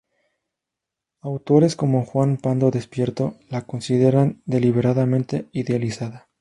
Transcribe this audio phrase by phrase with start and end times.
[1.19, 6.27] Autores como Juan Pando Despierto la consideran deliberadamente idealizada.